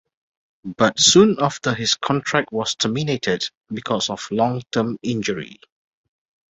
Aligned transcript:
But 0.77 0.99
soon 0.99 1.35
after 1.39 1.75
his 1.75 1.93
contract 1.93 2.51
was 2.51 2.73
terminated 2.73 3.47
because 3.71 4.09
of 4.09 4.31
long 4.31 4.63
term 4.71 4.97
injury. 5.03 5.59